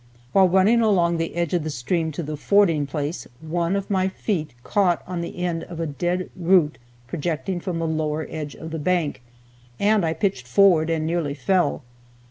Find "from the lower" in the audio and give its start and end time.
7.59-8.25